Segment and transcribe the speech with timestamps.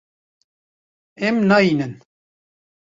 [1.27, 1.93] Em nayînin.